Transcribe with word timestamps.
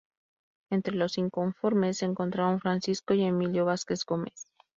Entre 0.71 0.95
los 0.95 1.19
inconformes 1.19 1.99
se 1.99 2.05
encontraron 2.05 2.59
Francisco 2.59 3.13
y 3.13 3.21
Emilio 3.23 3.65
Vázquez 3.65 4.03
Gómez. 4.03 4.47